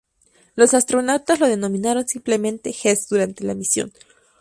Los 0.55 0.73
astronautas 0.73 1.39
lo 1.39 1.47
denominaron 1.47 2.07
simplemente 2.07 2.71
Hess 2.83 3.07
durante 3.07 3.43
la 3.43 3.53
misión. 3.53 3.93